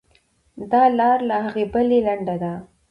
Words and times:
دا 0.71 0.83
لار 0.99 1.17
له 1.29 1.35
هغې 1.45 1.65
بلې 1.73 1.99
لنډه 2.07 2.35
ده. 2.43 2.53